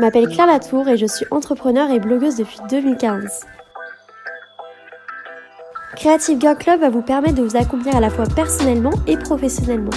[0.00, 3.44] Je m'appelle Claire Latour et je suis entrepreneur et blogueuse depuis 2015.
[5.94, 9.90] Creative Girl Club va vous permettre de vous accomplir à la fois personnellement et professionnellement.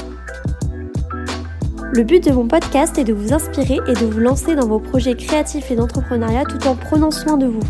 [1.94, 4.80] Le but de mon podcast est de vous inspirer et de vous lancer dans vos
[4.80, 7.64] projets créatifs et d'entrepreneuriat tout en prenant soin de vous.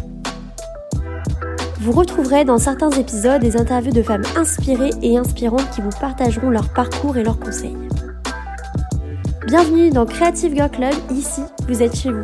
[1.81, 6.50] Vous retrouverez dans certains épisodes des interviews de femmes inspirées et inspirantes qui vous partageront
[6.50, 7.77] leur parcours et leurs conseils.
[9.55, 12.23] Bienvenue dans Creative Girl Club, ici vous êtes chez vous.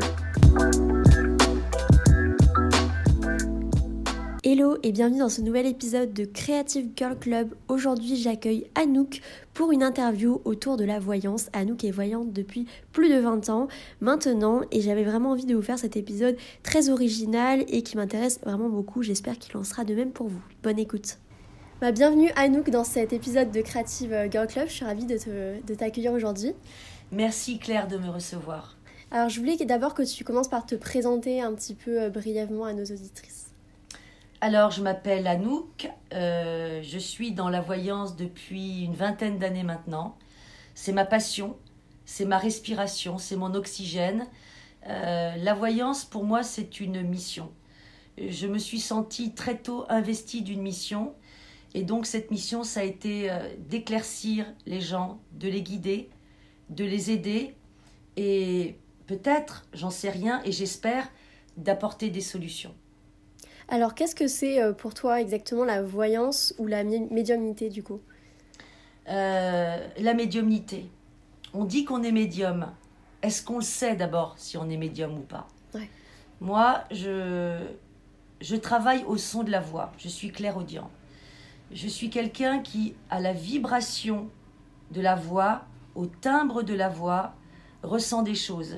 [4.43, 7.53] Hello et bienvenue dans ce nouvel épisode de Creative Girl Club.
[7.67, 9.21] Aujourd'hui j'accueille Anouk
[9.53, 11.51] pour une interview autour de la voyance.
[11.53, 13.67] Anouk est voyante depuis plus de 20 ans
[14.01, 18.39] maintenant et j'avais vraiment envie de vous faire cet épisode très original et qui m'intéresse
[18.43, 19.03] vraiment beaucoup.
[19.03, 20.41] J'espère qu'il en sera de même pour vous.
[20.63, 21.19] Bonne écoute.
[21.79, 24.67] Bah, bienvenue Anouk dans cet épisode de Creative Girl Club.
[24.67, 26.55] Je suis ravie de t'accueillir aujourd'hui.
[27.11, 28.77] Merci Claire de me recevoir.
[29.09, 32.65] Alors je voulais d'abord que tu commences par te présenter un petit peu euh, brièvement
[32.65, 33.47] à nos auditrices.
[34.41, 40.17] Alors je m'appelle Anouk, euh, je suis dans la voyance depuis une vingtaine d'années maintenant.
[40.75, 41.57] C'est ma passion,
[42.05, 44.27] c'est ma respiration, c'est mon oxygène.
[44.87, 47.51] Euh, la voyance pour moi c'est une mission.
[48.19, 51.15] Je me suis sentie très tôt investie d'une mission
[51.73, 53.31] et donc cette mission ça a été
[53.67, 56.09] d'éclaircir les gens, de les guider,
[56.69, 57.55] de les aider
[58.17, 58.75] et
[59.07, 61.09] peut-être, j'en sais rien, et j'espère
[61.57, 62.73] d'apporter des solutions.
[63.67, 68.01] Alors, qu'est-ce que c'est euh, pour toi exactement la voyance ou la médiumnité du coup?
[69.07, 70.89] Euh, La médiumnité.
[71.53, 72.71] On dit qu'on est médium.
[73.21, 75.47] Est-ce qu'on le sait d'abord si on est médium ou pas?
[76.41, 77.59] Moi, je,
[78.39, 79.91] je travaille au son de la voix.
[79.97, 80.89] Je suis clairaudient.
[81.71, 84.29] Je suis quelqu'un qui, a la vibration
[84.91, 85.65] de la voix,
[85.99, 87.33] au timbre de la voix,
[87.83, 88.77] ressent des choses.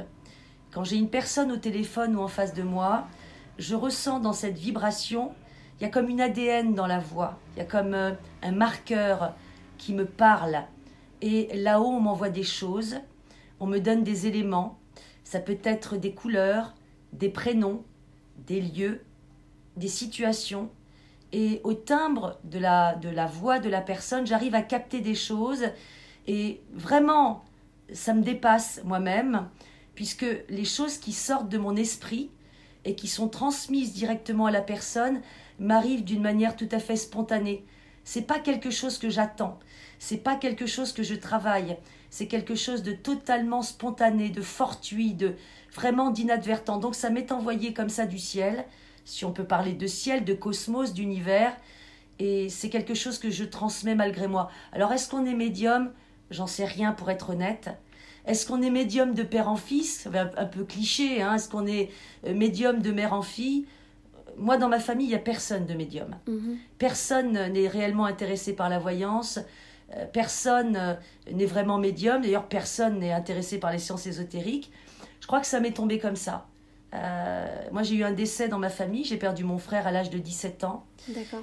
[0.71, 3.07] Quand j'ai une personne au téléphone ou en face de moi,
[3.59, 5.31] je ressens dans cette vibration,
[5.77, 8.51] il y a comme une ADN dans la voix, il y a comme euh, un
[8.51, 9.35] marqueur
[9.77, 10.63] qui me parle.
[11.21, 12.95] Et là-haut, on m'envoie des choses,
[13.59, 14.79] on me donne des éléments,
[15.23, 16.73] ça peut être des couleurs,
[17.13, 17.83] des prénoms,
[18.47, 19.03] des lieux,
[19.77, 20.71] des situations.
[21.33, 25.13] Et au timbre de la, de la voix de la personne, j'arrive à capter des
[25.15, 25.65] choses
[26.27, 27.43] et vraiment,
[27.93, 29.49] ça me dépasse moi-même,
[29.95, 32.29] puisque les choses qui sortent de mon esprit
[32.85, 35.21] et qui sont transmises directement à la personne
[35.59, 37.65] m'arrivent d'une manière tout à fait spontanée.
[38.03, 39.59] C'est pas quelque chose que j'attends,
[39.99, 41.77] c'est pas quelque chose que je travaille,
[42.09, 45.35] c'est quelque chose de totalement spontané, de fortuit, de
[45.73, 46.77] vraiment d'inadvertant.
[46.77, 48.65] Donc ça m'est envoyé comme ça du ciel,
[49.05, 51.55] si on peut parler de ciel, de cosmos, d'univers,
[52.17, 54.49] et c'est quelque chose que je transmets malgré moi.
[54.71, 55.91] Alors est-ce qu'on est médium?
[56.31, 57.69] J'en sais rien pour être honnête.
[58.25, 60.07] Est-ce qu'on est médium de père en fils?
[60.13, 61.89] Un, un peu cliché, hein Est-ce qu'on est
[62.25, 63.65] euh, médium de mère en fille?
[64.37, 66.15] Moi, dans ma famille, il n'y a personne de médium.
[66.27, 66.57] Mhm.
[66.77, 69.39] Personne n'est réellement intéressé par la voyance.
[69.95, 70.93] Euh, personne euh,
[71.31, 72.21] n'est vraiment médium.
[72.21, 74.71] D'ailleurs, personne n'est intéressé par les sciences ésotériques.
[75.19, 76.47] Je crois que ça m'est tombé comme ça.
[76.93, 79.03] Euh, moi, j'ai eu un décès dans ma famille.
[79.03, 80.85] J'ai perdu mon frère à l'âge de 17 ans,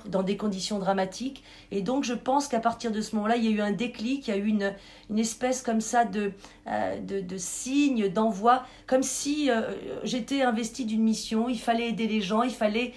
[0.06, 1.42] dans des conditions dramatiques.
[1.70, 4.28] Et donc, je pense qu'à partir de ce moment-là, il y a eu un déclic,
[4.28, 4.74] il y a eu une,
[5.10, 6.32] une espèce comme ça de,
[6.66, 9.72] euh, de, de, signe, d'envoi, comme si euh,
[10.04, 11.48] j'étais investie d'une mission.
[11.48, 12.92] Il fallait aider les gens, il fallait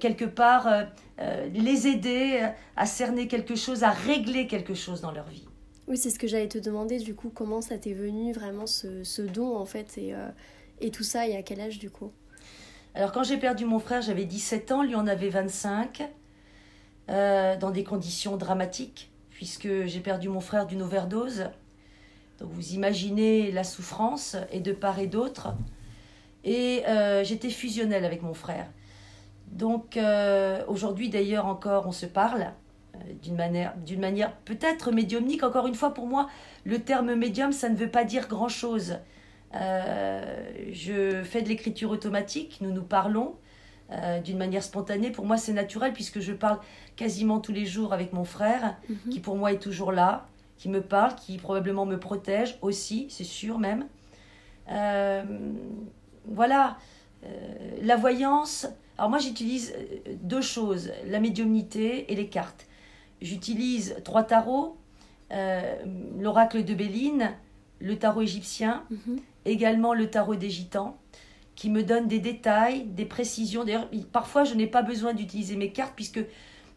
[0.00, 0.68] quelque part
[1.54, 2.44] les aider
[2.76, 5.46] à cerner quelque chose, à régler quelque chose dans leur vie.
[5.86, 9.04] Oui, c'est ce que j'allais te demander, du coup, comment ça t'est venu vraiment ce,
[9.04, 10.12] ce don, en fait, et
[10.80, 12.12] et tout ça, et à quel âge du coup?
[12.94, 16.08] Alors quand j'ai perdu mon frère, j'avais 17 ans, lui en avait 25,
[17.10, 21.50] euh, dans des conditions dramatiques, puisque j'ai perdu mon frère d'une overdose.
[22.38, 25.54] Donc vous imaginez la souffrance, et de part et d'autre.
[26.44, 28.66] Et euh, j'étais fusionnelle avec mon frère.
[29.48, 32.52] Donc euh, aujourd'hui d'ailleurs encore on se parle
[33.22, 35.42] d'une manière, d'une manière peut-être médiumnique.
[35.42, 36.28] Encore une fois, pour moi,
[36.64, 38.96] le terme médium, ça ne veut pas dire grand-chose.
[39.54, 43.36] Euh, je fais de l'écriture automatique, nous nous parlons
[43.90, 45.10] euh, d'une manière spontanée.
[45.10, 46.58] Pour moi, c'est naturel puisque je parle
[46.96, 49.10] quasiment tous les jours avec mon frère, mhm.
[49.10, 50.26] qui pour moi est toujours là,
[50.56, 53.86] qui me parle, qui probablement me protège aussi, c'est sûr même.
[54.70, 55.22] Euh,
[56.26, 56.76] voilà,
[57.82, 58.66] la voyance.
[58.98, 59.74] Alors moi, j'utilise
[60.22, 62.66] deux choses, la médiumnité et les cartes.
[63.20, 64.76] J'utilise trois tarots,
[66.18, 67.32] l'oracle de Béline,
[67.80, 70.98] le tarot égyptien mhm également le tarot des gitans,
[71.54, 73.64] qui me donne des détails, des précisions.
[73.64, 76.20] D'ailleurs, parfois, je n'ai pas besoin d'utiliser mes cartes puisque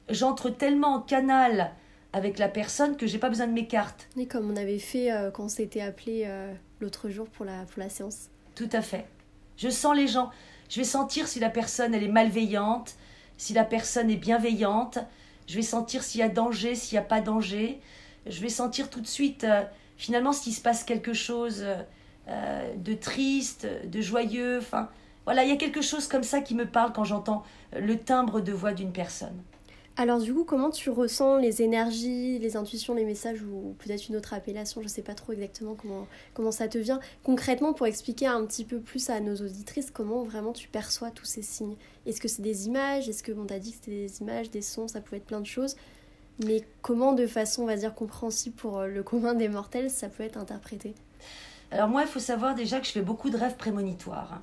[0.09, 1.71] j'entre tellement en canal
[2.13, 4.07] avec la personne que j'ai pas besoin de mes cartes.
[4.17, 7.65] Et comme on avait fait euh, quand on s'était appelé euh, l'autre jour pour la,
[7.65, 8.29] pour la séance.
[8.55, 9.05] Tout à fait.
[9.57, 10.31] Je sens les gens.
[10.69, 12.95] Je vais sentir si la personne, elle est malveillante,
[13.37, 14.99] si la personne est bienveillante.
[15.47, 17.79] Je vais sentir s'il y a danger, s'il n'y a pas danger.
[18.25, 19.63] Je vais sentir tout de suite, euh,
[19.97, 21.65] finalement, s'il se passe quelque chose
[22.29, 24.59] euh, de triste, de joyeux.
[24.59, 24.89] Enfin,
[25.25, 27.43] voilà, il y a quelque chose comme ça qui me parle quand j'entends
[27.77, 29.35] le timbre de voix d'une personne.
[29.97, 34.15] Alors du coup, comment tu ressens les énergies, les intuitions, les messages ou peut-être une
[34.15, 37.01] autre appellation, je ne sais pas trop exactement comment, comment ça te vient.
[37.23, 41.25] Concrètement, pour expliquer un petit peu plus à nos auditrices, comment vraiment tu perçois tous
[41.25, 43.09] ces signes Est-ce que c'est des images?
[43.09, 45.41] Est-ce que, on t'a dit que c'était des images, des sons, ça pouvait être plein
[45.41, 45.75] de choses
[46.39, 50.07] mais comment de façon, on va dire, compréhensible pour euh, le commun des mortels, ça
[50.07, 50.95] peut être interprété?
[51.71, 54.41] Alors moi, il faut savoir déjà que je fais beaucoup de rêves prémonitoires.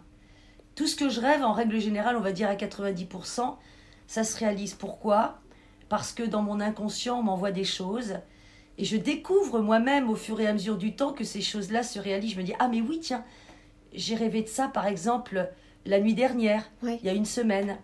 [0.75, 3.57] Tout ce que je rêve, en règle générale, on va dire à 90%,
[4.07, 4.75] ça se réalise.
[4.75, 5.41] Pourquoi?
[5.89, 8.19] Parce que dans mon inconscient, on m'envoie des choses.
[8.79, 11.99] Et je découvre moi-même au fur et à mesure du temps que ces choses-là se
[11.99, 12.33] réalisent.
[12.33, 13.25] Je me dis, ah mais oui, tiens,
[13.93, 15.51] j'ai rêvé de ça, par exemple,
[15.87, 17.79] la nuit dernière, il y a une semaine.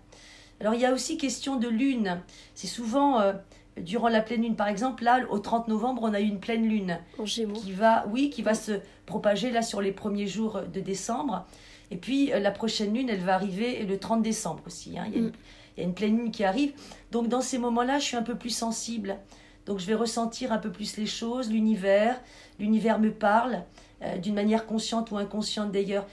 [0.60, 2.20] Alors il y a aussi question de lune.
[2.54, 3.32] C'est souvent euh,
[3.80, 6.68] durant la pleine lune, par exemple, là, au 30 novembre, on a eu une pleine
[6.68, 6.98] lune.
[7.18, 8.72] En Qui va, oui, qui va se
[9.06, 11.46] propager là sur les premiers jours de décembre.
[11.90, 14.98] Et puis euh, la prochaine lune, elle va arriver le 30 décembre aussi.
[14.98, 15.06] Hein.
[15.08, 15.32] Il y a mm
[15.76, 16.72] il y a une pleine lune qui arrive.
[17.10, 19.18] Donc dans ces moments-là, je suis un peu plus sensible.
[19.66, 22.20] Donc je vais ressentir un peu plus les choses, l'univers.
[22.58, 23.62] L'univers me parle
[24.02, 26.06] euh, d'une manière consciente ou inconsciente d'ailleurs.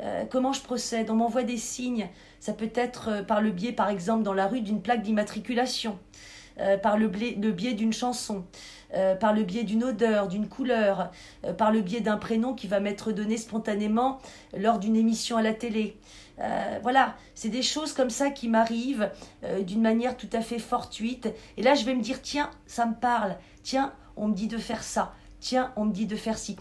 [0.00, 1.10] Euh, comment je procède?
[1.10, 2.08] On m'envoie des signes.
[2.40, 5.98] Ça peut être euh, par le biais, par exemple, dans la rue, d'une plaque d'immatriculation,
[6.82, 8.44] par le, biais d'une chanson,
[9.20, 11.10] par le biais d'une odeur, d'une couleur,
[11.56, 14.18] par le biais d'un prénom qui va m'être donné spontanément
[14.56, 15.96] lors d'une émission à la télé.
[16.40, 19.10] Euh, voilà, c'est des choses comme ça qui m'arrivent
[19.44, 21.28] euh, d'une manière tout à fait fortuite.
[21.56, 23.36] Et là, je vais me dire, tiens, ça me parle.
[23.62, 25.14] Tiens, on me dit de faire ça.
[25.40, 26.56] Tiens, on me dit de faire ci.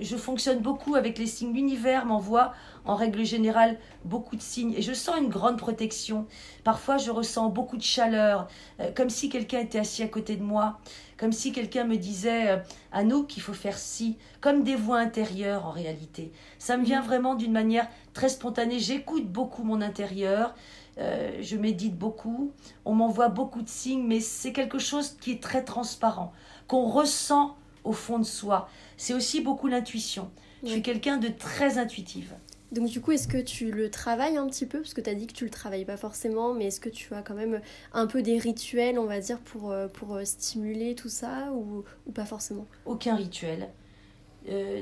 [0.00, 1.52] Je fonctionne beaucoup avec les signes.
[1.52, 2.52] L'univers m'envoie
[2.84, 6.26] en règle générale beaucoup de signes et je sens une grande protection.
[6.64, 8.48] Parfois, je ressens beaucoup de chaleur,
[8.80, 10.78] euh, comme si quelqu'un était assis à côté de moi,
[11.16, 12.62] comme si quelqu'un me disait
[12.92, 16.32] à nous qu'il faut faire ci, comme des voix intérieures en réalité.
[16.58, 18.78] Ça me vient vraiment d'une manière très spontanée.
[18.78, 20.54] J'écoute beaucoup mon intérieur.
[20.98, 22.52] Euh, je médite beaucoup,
[22.84, 26.32] on m'envoie beaucoup de signes, mais c'est quelque chose qui est très transparent,
[26.66, 28.68] qu'on ressent au fond de soi.
[28.96, 30.30] C'est aussi beaucoup l'intuition.
[30.62, 32.34] Je suis quelqu'un de très intuitive.
[32.72, 34.80] Donc du coup, est-ce que tu le travailles un petit peu?
[34.80, 37.12] Parce que tu as dit que tu le travailles pas forcément, mais est-ce que tu
[37.14, 37.60] as quand même
[37.92, 41.82] un peu des rituels, on va dire, pour, euh, pour euh, stimuler tout ça ou,
[42.06, 42.66] ou pas forcément?
[42.84, 43.70] Aucun rituel.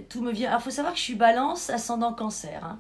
[0.09, 0.55] tout me vient.
[0.55, 2.63] Il faut savoir que je suis balance ascendant cancer.
[2.65, 2.79] Hein.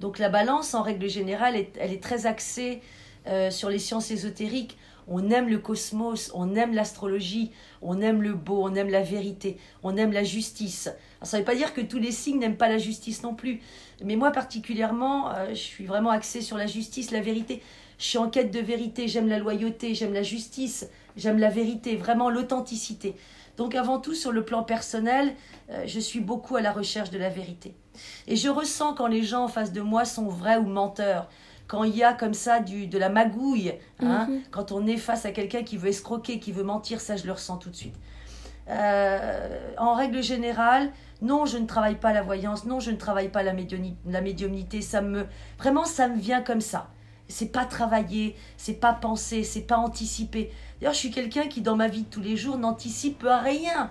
[0.00, 2.82] Donc la balance, en règle générale, elle est très axée
[3.28, 4.76] euh, sur les sciences ésotériques.
[5.08, 7.50] On aime le cosmos, on aime l'astrologie,
[7.80, 10.90] on aime le beau, on aime la vérité, on aime la justice.
[11.22, 13.60] ça ne veut pas dire que tous les signes n'aiment pas la justice non plus.
[14.04, 17.62] Mais moi particulièrement, euh, je suis vraiment axée sur la justice, la vérité.
[17.98, 21.96] Je suis en quête de vérité, j'aime la loyauté, j'aime la justice, j'aime la vérité,
[21.96, 23.14] vraiment l'authenticité.
[23.56, 25.34] Donc avant tout, sur le plan personnel,
[25.70, 27.74] euh, je suis beaucoup à la recherche de la vérité.
[28.26, 31.28] Et je ressens quand les gens en face de moi sont vrais ou menteurs.
[31.66, 34.42] Quand il y a comme ça du, de la magouille, hein, mhm.
[34.50, 37.32] quand on est face à quelqu'un qui veut escroquer, qui veut mentir, ça je le
[37.32, 37.96] ressens tout de suite.
[38.68, 43.28] Euh, en règle générale, non, je ne travaille pas la voyance, non, je ne travaille
[43.28, 43.54] pas la,
[44.06, 45.26] la médiumnité, ça me
[45.58, 46.90] vraiment ça me vient comme ça.
[47.28, 50.52] C'est pas travailler, c'est pas penser, c'est pas anticiper.
[50.80, 53.90] D'ailleurs, je suis quelqu'un qui dans ma vie de tous les jours n'anticipe rien.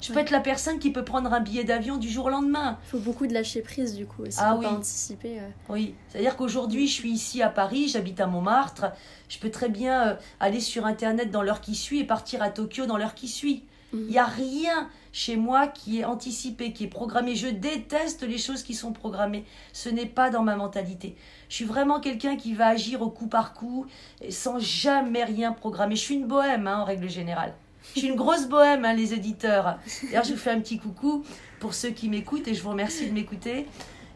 [0.00, 2.78] Je peux être la personne qui peut prendre un billet d'avion du jour au lendemain.
[2.86, 4.64] Il faut beaucoup de lâcher prise du coup aussi ah, oui.
[4.64, 5.38] pas anticiper.
[5.68, 8.86] Oui, c'est-à-dire qu'aujourd'hui je suis ici à Paris, j'habite à Montmartre,
[9.28, 12.50] je peux très bien euh, aller sur internet dans l'heure qui suit et partir à
[12.50, 13.64] Tokyo dans l'heure qui suit.
[13.92, 14.00] Mhm.
[14.06, 17.34] Il n'y a rien chez moi qui est anticipé, qui est programmé.
[17.34, 19.44] Je déteste les choses qui sont programmées.
[19.72, 21.16] Ce n'est pas dans ma mentalité.
[21.48, 23.86] Je suis vraiment quelqu'un qui va agir au coup par coup
[24.28, 25.96] sans jamais rien programmer.
[25.96, 27.54] Je suis une bohème hein, en règle générale.
[27.94, 29.78] Je suis une grosse bohème, hein, les éditeurs.
[30.04, 31.24] D'ailleurs, je vous fais un petit coucou
[31.58, 33.66] pour ceux qui m'écoutent et je vous remercie de m'écouter.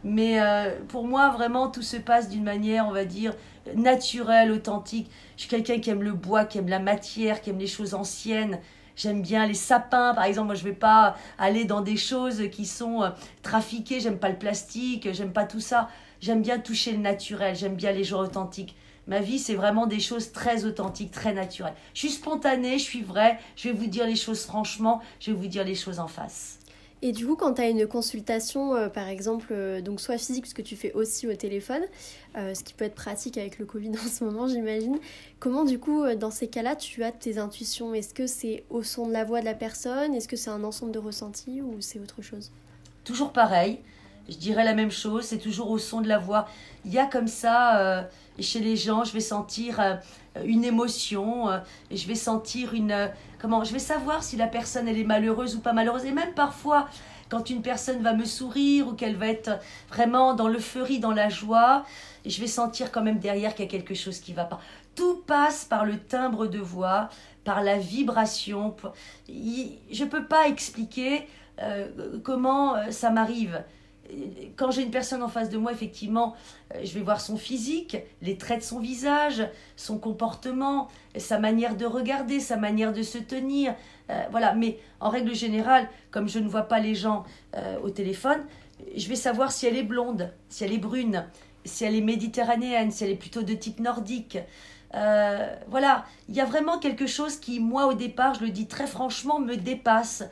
[0.04, 3.34] Mais euh, pour moi, vraiment, tout se passe d'une manière, on va dire,
[3.74, 5.10] naturelle, authentique.
[5.36, 7.94] Je suis quelqu'un qui aime le bois, qui aime la matière, qui aime les choses
[7.94, 8.60] anciennes.
[8.96, 10.46] J'aime bien les sapins, par exemple.
[10.46, 13.10] Moi, je ne vais pas aller dans des choses qui sont euh,
[13.42, 13.98] trafiquées.
[13.98, 15.88] J'aime pas le plastique, j'aime pas tout ça.
[16.20, 18.76] J'aime bien toucher le naturel, j'aime bien les gens authentiques.
[19.06, 21.74] Ma vie, c'est vraiment des choses très authentiques, très naturelles.
[21.92, 25.36] Je suis spontanée, je suis vraie, je vais vous dire les choses franchement, je vais
[25.36, 26.58] vous dire les choses en face.
[27.04, 30.46] Et du coup, quand tu as une consultation, euh, par exemple, euh, donc soit physique,
[30.46, 31.82] ce que tu fais aussi au téléphone,
[32.34, 34.98] euh, ce qui peut être pratique avec le Covid en ce moment, j'imagine,
[35.38, 37.92] comment du coup, dans ces cas-là, tu as tes intuitions?
[37.92, 40.14] Est-ce que c'est au son de la voix de la personne?
[40.14, 42.50] Est-ce que c'est un ensemble de ressentis ou c'est autre chose?
[43.04, 43.80] Toujours pareil.
[44.30, 46.48] je dirais la même chose, c'est toujours au son de la voix.
[46.86, 49.94] Il y a comme ça, euh, chez les gens, je vais sentir euh,
[50.44, 51.58] une émotion, euh,
[51.90, 53.10] je vais sentir une...
[53.40, 56.04] comment Je vais savoir si la personne, elle est malheureuse ou pas malheureuse.
[56.04, 56.88] Et même parfois,
[57.28, 61.28] quand une personne va me sourire ou qu'elle va être vraiment dans l'euphorie, dans la
[61.28, 61.84] joie,
[62.24, 64.60] je vais sentir quand même derrière qu'il y a quelque chose qui va pas.
[64.94, 67.08] Tout passe par le timbre de voix,
[67.44, 68.76] par la vibration.
[69.28, 71.26] Je ne peux pas expliquer
[72.22, 73.62] comment ça m'arrive
[74.56, 76.34] quand j'ai une personne en face de moi, effectivement,
[76.74, 81.76] euh, je vais voir son physique, les traits de son visage, son comportement, sa manière
[81.76, 83.74] de regarder, sa manière de se tenir.
[84.10, 87.24] Euh, voilà, mais en règle générale, comme je ne vois pas les gens
[87.56, 88.44] euh, au téléphone,
[88.96, 91.24] je vais savoir si elle est blonde, si elle est brune,
[91.64, 94.38] si elle est méditerranéenne, si elle est plutôt de type nordique.
[95.68, 98.86] voilà, il y a vraiment quelque chose qui, moi, au départ, je le dis très
[98.86, 100.24] franchement, me dépasse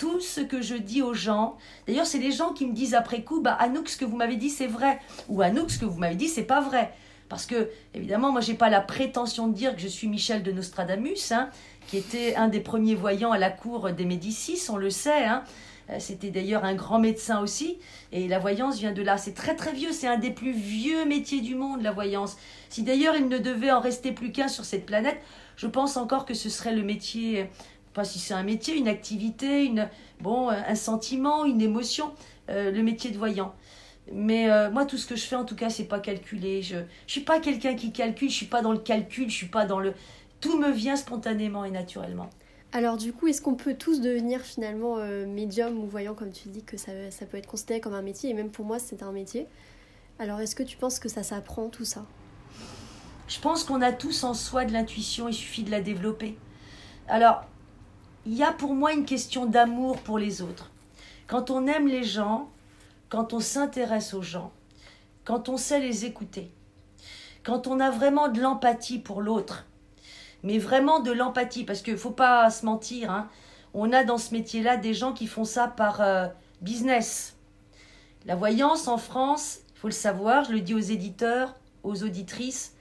[0.00, 1.58] tout ce que je dis aux gens.
[1.86, 4.36] D'ailleurs, c'est les gens qui me disent après coup, bah Anouk, ce que vous m'avez
[4.36, 4.98] dit, c'est vrai.
[5.28, 6.94] Ou Anouk, ce que vous m'avez dit, c'est pas vrai.
[7.28, 10.52] Parce que, évidemment, moi, j'ai pas la prétention de dire que je suis Michel de
[10.52, 11.50] Nostradamus, hein,
[11.86, 15.26] qui était un des premiers voyants à la cour des Médicis, on le sait.
[15.26, 15.44] Hein.
[15.90, 17.78] Euh, c'était d'ailleurs un grand médecin aussi.
[18.10, 19.18] Et la voyance vient de là.
[19.18, 19.92] C'est très très vieux.
[19.92, 22.38] C'est un des plus vieux métiers du monde, la voyance.
[22.70, 25.20] Si d'ailleurs il ne devait en rester plus qu'un sur cette planète,
[25.56, 27.50] je pense encore que ce serait le métier
[27.92, 29.88] pas si c'est un métier, une activité, une,
[30.20, 32.12] bon, un sentiment, une émotion,
[32.48, 33.54] euh, le métier de voyant.
[34.12, 36.62] Mais euh, moi, tout ce que je fais, en tout cas, c'est pas calculé.
[36.62, 39.48] Je ne suis pas quelqu'un qui calcule, je suis pas dans le calcul, je suis
[39.48, 39.94] pas dans le...
[40.40, 42.30] Tout me vient spontanément et naturellement.
[42.72, 46.48] Alors du coup, est-ce qu'on peut tous devenir finalement euh, médium ou voyant, comme tu
[46.48, 49.02] dis, que ça, ça peut être considéré comme un métier, et même pour moi, c'est
[49.02, 49.46] un métier.
[50.20, 52.06] Alors est-ce que tu penses que ça s'apprend, tout ça?
[53.26, 56.36] Je pense qu'on a tous en soi de l'intuition, il suffit de la développer.
[57.08, 57.44] Alors,
[58.26, 60.70] il y a pour moi une question d'amour pour les autres.
[61.26, 62.50] Quand on aime les gens,
[63.08, 64.52] quand on s'intéresse aux gens,
[65.24, 66.50] quand on sait les écouter,
[67.42, 69.66] quand on a vraiment de l'empathie pour l'autre,
[70.42, 73.28] mais vraiment de l'empathie, parce qu'il ne faut pas se mentir, hein,
[73.72, 76.26] on a dans ce métier-là des gens qui font ça par euh,
[76.60, 77.36] business.
[78.26, 82.74] La voyance en France, il faut le savoir, je le dis aux éditeurs, aux auditrices,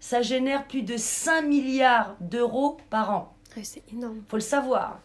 [0.00, 4.22] ça génère plus de 5 milliards d'euros par an c'est énorme.
[4.28, 5.00] faut le savoir.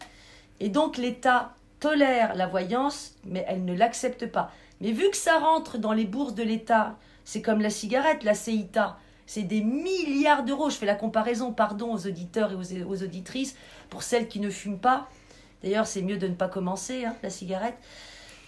[0.60, 4.50] Et donc l'État tolère la voyance, mais elle ne l'accepte pas.
[4.80, 8.34] Mais vu que ça rentre dans les bourses de l'État, c'est comme la cigarette, la
[8.34, 10.70] CITA, c'est des milliards d'euros.
[10.70, 13.54] Je fais la comparaison, pardon aux auditeurs et aux, auditrices,
[13.90, 15.08] pour celles qui ne fument pas.
[15.62, 17.76] D'ailleurs, c'est mieux de ne pas commencer, hein, la cigarette.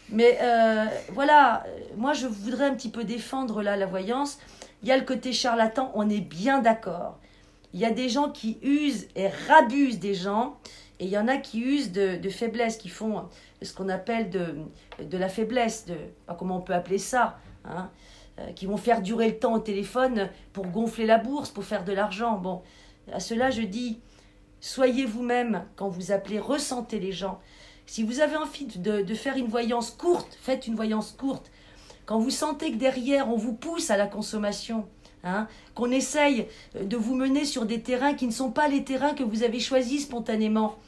[0.09, 1.65] Mais euh, voilà,
[1.97, 4.39] moi je voudrais un petit peu défendre là la voyance.
[4.83, 7.20] Il y a le côté charlatan, on est bien d'accord.
[7.73, 10.59] Il y a des gens qui usent et rabusent des gens,
[10.99, 13.25] et il y en a qui usent de, faiblesse, qui font
[13.63, 14.57] ce qu'on appelle de,
[15.03, 15.95] de la faiblesse, de,
[16.27, 17.91] pas comment on peut appeler ça, hein,
[18.39, 21.85] euh, qui vont faire durer le temps au téléphone pour gonfler la bourse, pour faire
[21.85, 22.39] de l'argent.
[22.39, 22.63] Bon,
[23.13, 24.01] à cela je dis,
[24.61, 27.41] soyez vous-même quand vous appelez, ressentez les gens.
[27.87, 31.51] Si vous avez envie de, de faire une voyance courte, faites une voyance courte.
[32.05, 34.87] Quand vous sentez que derrière on vous pousse à la consommation,
[35.23, 36.47] Hein, qu'on essaye
[36.81, 39.61] de vous mener sur des terrains qui ne sont pas les terrains que vous avez
[39.61, 40.79] choisis spontanément.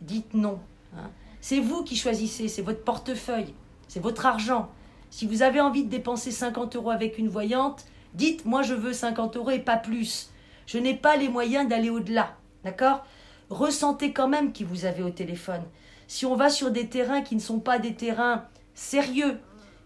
[0.00, 0.58] Dites non.
[0.96, 1.10] Hein.
[1.40, 3.54] C'est vous qui choisissez, c'est votre portefeuille,
[3.86, 4.68] c'est votre argent.
[5.10, 7.84] Si vous avez envie de dépenser 50 euros avec une voyante,
[8.14, 10.30] dites moi je veux 50 euros et pas plus.
[10.66, 12.34] Je n'ai pas les moyens d'aller au-delà.
[12.64, 13.06] D'accord?
[13.48, 15.62] Ressentez quand même qui vous avez au téléphone.
[16.08, 19.38] Si on va sur des terrains qui ne sont pas des terrains sérieux,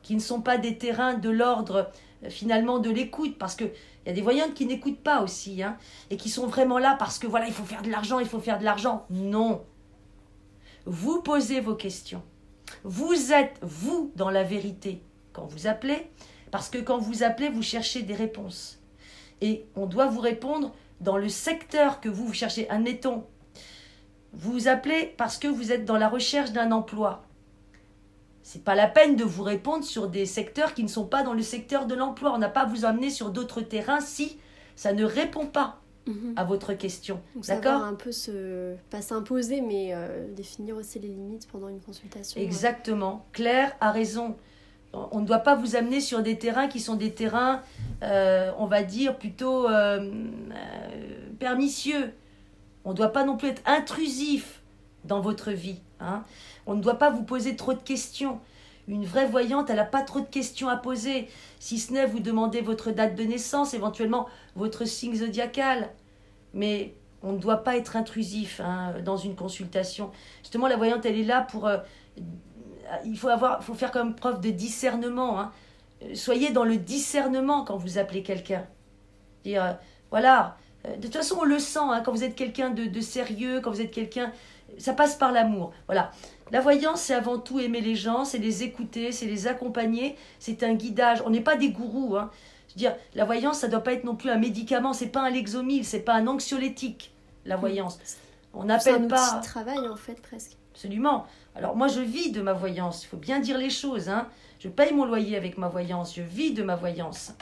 [0.03, 1.91] qui ne sont pas des terrains de l'ordre
[2.29, 3.73] finalement de l'écoute, parce qu'il
[4.07, 5.77] y a des voyantes qui n'écoutent pas aussi, hein,
[6.11, 8.41] et qui sont vraiment là parce que voilà, il faut faire de l'argent, il faut
[8.41, 9.07] faire de l'argent.
[9.11, 9.65] Non.
[10.85, 12.23] Vous posez vos questions.
[12.85, 16.11] Vous êtes, vous, dans la vérité quand vous appelez,
[16.51, 18.81] parce que quand vous appelez, vous cherchez des réponses.
[19.41, 22.69] Et on doit vous répondre dans le secteur que vous, vous cherchez.
[22.69, 23.25] Admettons,
[24.33, 27.25] vous appelez parce que vous êtes dans la recherche d'un emploi.
[28.53, 31.35] C'est pas la peine de vous répondre sur des secteurs qui ne sont pas dans
[31.35, 32.33] le secteur de l'emploi.
[32.35, 34.41] On n'a pas à vous emmener sur d'autres terrains si
[34.75, 35.79] ça ne répond pas
[36.09, 36.33] mhm.
[36.35, 37.21] à votre question.
[37.47, 37.81] D'accord?
[37.81, 42.41] un peu se pas s'imposer mais euh, définir aussi les limites pendant une consultation.
[42.41, 43.25] Exactement.
[43.31, 44.37] Claire a raison.
[44.93, 47.63] On ne doit pas vous amener sur des terrains qui sont des terrains,
[48.03, 50.11] euh, on va dire, plutôt euh,
[51.39, 52.13] pernicieux.
[52.85, 54.61] On ne doit pas non plus être intrusif
[55.05, 55.79] dans votre vie.
[56.01, 56.25] Hein.
[56.71, 58.39] On ne doit pas vous poser trop de questions.
[58.87, 62.21] Une vraie voyante, elle n'a pas trop de questions à poser, si ce n'est vous
[62.21, 65.91] demander votre date de naissance, éventuellement votre signe zodiacal.
[66.55, 70.13] Mais on ne doit pas être intrusif hein, dans une consultation.
[70.43, 71.79] Justement, la voyante, elle est là pour euh,
[73.05, 75.41] il faut, avoir, faut faire comme preuve de discernement.
[75.41, 75.53] Hein.
[76.15, 78.65] Soyez dans le discernement quand vous appelez quelqu'un.
[79.43, 79.77] Dire,
[80.11, 83.73] voilà, de toute façon, on le sent hein, quand vous êtes quelqu'un de, sérieux, quand
[83.73, 84.33] vous êtes quelqu'un.
[84.79, 85.73] Ça passe par l'amour.
[85.87, 86.13] Voilà.
[86.53, 90.63] La voyance, c'est avant tout aimer les gens, c'est les écouter, c'est les accompagner, c'est
[90.63, 91.23] un guidage.
[91.25, 92.17] On n'est pas des gourous.
[92.17, 92.31] Hein.
[92.69, 95.09] Je veux dire, la voyance, ça ne doit pas être non plus un médicament, c'est
[95.09, 97.13] pas un lexomil, c'est pas un anxiolytique,
[97.45, 97.61] la mm.
[97.61, 97.99] voyance.
[98.53, 99.17] On n'appelle pas.
[99.17, 100.57] C'est un travail en fait presque.
[100.73, 101.27] Absolument.
[101.55, 103.05] Alors moi, je vis de ma voyance.
[103.05, 104.09] Il faut bien dire les choses.
[104.09, 104.29] Hein.
[104.59, 106.15] Je paye mon loyer avec ma voyance.
[106.15, 107.33] Je vis de ma voyance.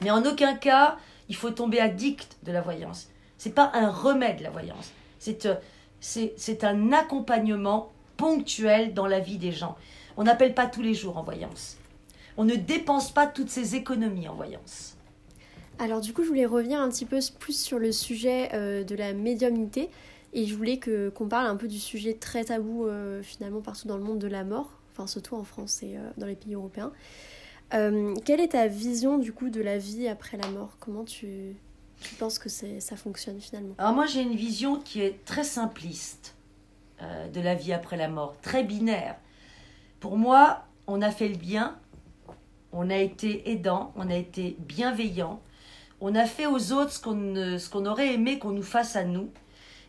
[0.00, 0.96] Mais en aucun cas,
[1.28, 3.08] il faut tomber addict de la voyance.
[3.38, 4.92] C'est pas un remède la voyance.
[5.18, 5.54] C'est euh,
[6.00, 9.78] c'est un accompagnement ponctuel dans la vie des gens.
[10.18, 11.78] On n'appelle pas tous les jours en voyance.
[12.36, 14.96] On ne dépense pas toutes ses économies en voyance.
[15.78, 18.94] Alors du coup, je voulais revenir un petit peu plus sur le sujet euh, de
[18.94, 19.88] la médiumnité
[20.34, 23.88] et je voulais que qu'on parle un peu du sujet très tabou euh, finalement partout
[23.88, 26.92] dans le monde de la mort, enfin surtout en France et dans les pays européens.
[27.70, 30.76] quelle est ta vision du coup de la vie après la mort?
[30.80, 31.54] Comment tu,
[32.02, 33.74] tu penses que ça fonctionne finalement?
[33.78, 36.34] Alors moi j'ai une vision qui est très simpliste
[37.02, 39.16] euh, de la vie après la mort, très binaire.
[40.00, 41.76] Pour moi, on a fait le bien,
[42.72, 45.40] on a été aidant, on a été bienveillant,
[46.00, 49.30] on a fait aux autres ce qu'on aurait aimé qu'on nous fasse à nous.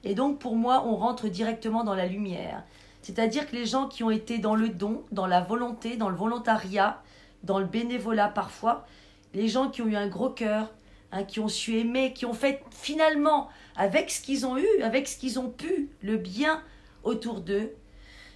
[0.03, 2.63] Et donc pour moi, on rentre directement dans la lumière.
[3.01, 6.15] C'est-à-dire que les gens qui ont été dans le don, dans la volonté, dans le
[6.15, 7.01] volontariat,
[7.43, 8.85] dans le bénévolat parfois,
[9.33, 10.69] les gens qui ont eu un gros cœur,
[11.11, 15.07] Hein, qui ont su aimer, qui ont fait finalement, avec ce qu'ils ont eu, avec
[15.07, 16.61] ce qu'ils ont pu, le bien
[17.09, 17.73] autour d'eux.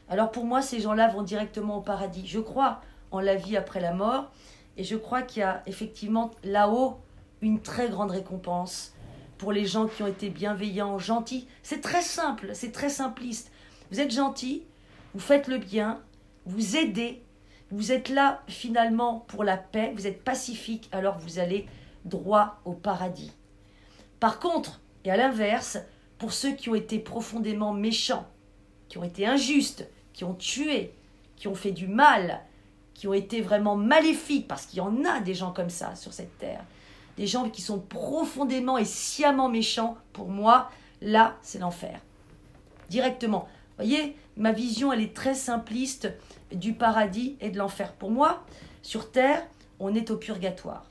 [0.10, 2.28] Alors pour moi, ces gens-là vont directement au paradis.
[2.28, 4.32] Je crois en la vie après la mort,
[4.76, 6.98] et je crois qu'il y a effectivement là-haut
[7.42, 8.94] une très grande récompense
[9.38, 11.48] pour les gens qui ont été bienveillants, gentils.
[11.62, 13.52] C'est très simple, c'est très simpliste.
[13.92, 14.64] Vous êtes gentil,
[15.14, 16.02] vous faites le bien,
[16.46, 17.22] vous aidez,
[17.70, 21.68] vous êtes là finalement pour la paix, vous êtes pacifique, alors vous allez
[22.06, 23.32] droit au paradis.
[24.20, 25.78] Par contre, et à l'inverse,
[26.18, 28.26] pour ceux qui ont été profondément méchants,
[28.94, 30.94] qui ont été injustes, qui ont tué,
[31.36, 32.42] qui ont fait du mal,
[32.94, 36.14] qui ont été vraiment maléfiques, parce qu'il y en a des gens comme ça sur
[36.14, 36.64] cette terre,
[37.18, 40.70] des gens qui sont profondément et sciemment méchants, pour moi,
[41.02, 42.02] là, c'est l'enfer.
[42.88, 43.48] Directement.
[43.80, 46.14] Vous voyez, ma vision, elle est très simpliste
[46.52, 47.94] du paradis et de l'enfer.
[47.94, 48.46] Pour moi,
[48.84, 49.44] sur terre,
[49.80, 50.86] on est au purgatoire.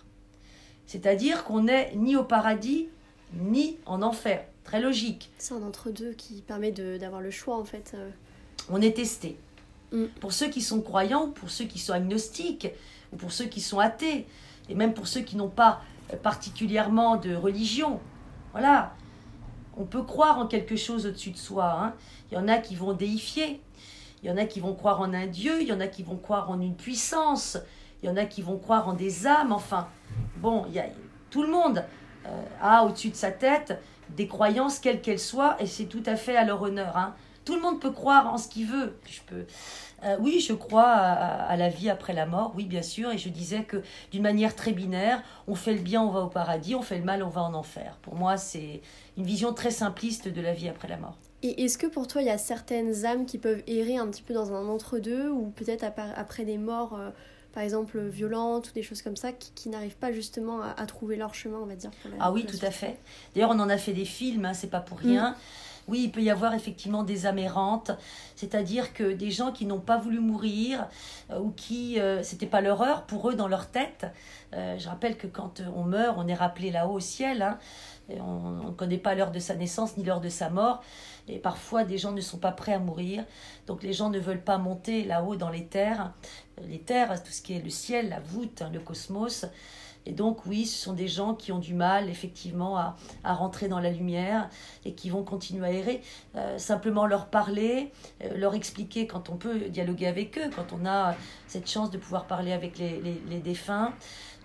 [0.86, 2.88] C'est-à-dire qu'on n'est ni au paradis,
[3.32, 4.44] ni en enfer.
[4.64, 5.30] Très logique.
[5.38, 7.92] C'est un entre-deux qui permet d'avoir le choix, en fait.
[7.94, 8.10] Euh.
[8.70, 9.38] On est testé.
[9.92, 10.04] Mm.
[10.20, 12.68] Pour ceux qui sont croyants, pour ceux qui sont agnostiques,
[13.12, 14.26] ou pour ceux qui sont athées,
[14.68, 18.00] et même pour ceux qui n'ont pas euh, particulièrement de religion.
[18.52, 18.94] Voilà.
[19.76, 21.76] On peut croire en quelque chose au-dessus de soi.
[21.80, 21.94] Hein.
[22.30, 23.60] Il y en a qui vont déifier.
[24.22, 25.60] Il y en a qui vont croire en un Dieu.
[25.62, 27.58] Il y en a qui vont croire en une puissance.
[28.02, 29.52] Il y en a qui vont croire en des âmes.
[29.52, 29.88] Enfin,
[30.36, 30.86] Bon, y a,
[31.30, 31.84] tout le monde
[32.26, 33.80] euh, a au-dessus de sa tête
[34.16, 36.96] des croyances, quelles qu'elles soient, et c'est tout à fait à leur honneur.
[36.96, 37.14] Hein.
[37.44, 38.96] Tout le monde peut croire en ce qu'il veut.
[39.06, 39.44] Je peux.
[40.04, 43.28] Euh, oui, je crois à, la vie après la mort, oui, bien sûr, et je
[43.28, 46.82] disais que d'une manière très binaire, on fait le bien, on va au paradis, on
[46.82, 47.98] fait le mal, on va en enfer.
[48.02, 48.80] Pour moi, c'est
[49.16, 51.16] une vision très simpliste de la vie après la mort.
[51.44, 54.22] Et est-ce que pour toi, il y a certaines âmes qui peuvent errer un petit
[54.22, 55.84] peu dans un entre-deux, ou peut-être
[56.16, 57.10] après des morts euh,
[57.52, 61.34] par exemple violentes ou des choses comme ça qui, n'arrivent pas justement à, trouver leur
[61.34, 61.90] chemin, on va dire.
[62.20, 62.98] ah oui, tout à fait.
[63.34, 65.30] D'ailleurs, on en a fait des films, hein, c'est pas pour rien.
[65.30, 65.34] Mm.
[65.88, 67.90] Oui, il peut y avoir effectivement des amérantes,
[68.36, 70.86] c'est-à-dire que des gens qui n'ont pas voulu mourir
[71.30, 74.06] euh, ou qui, euh, c'était pas leur heure pour eux dans leur tête.
[74.54, 77.42] Euh, je rappelle que quand on meurt, on est rappelé là-haut au ciel.
[77.42, 77.58] Hein,
[78.10, 80.82] on ne connaît pas l'heure de sa naissance ni l'heure de sa mort.
[81.28, 83.24] Et parfois, des gens ne sont pas prêts à mourir.
[83.66, 86.12] Donc, les gens ne veulent pas monter là-haut dans les terres.
[86.66, 89.46] Les terres, tout ce qui est le ciel, la voûte, hein, le cosmos.
[90.06, 93.80] Et donc, oui, ce sont des gens qui ont du mal, effectivement, à, rentrer dans
[93.80, 94.48] la lumière
[94.84, 96.02] et qui vont continuer à errer.
[96.36, 100.86] Euh, simplement leur parler, euh, leur expliquer quand on peut dialoguer avec eux, quand on
[100.86, 101.14] a
[101.46, 103.92] cette chance de pouvoir parler avec les, les défunts